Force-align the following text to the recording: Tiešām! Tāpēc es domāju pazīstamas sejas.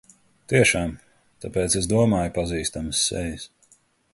Tiešām! 0.53 0.93
Tāpēc 1.45 1.75
es 1.81 1.91
domāju 1.91 2.33
pazīstamas 2.39 3.07
sejas. 3.11 3.49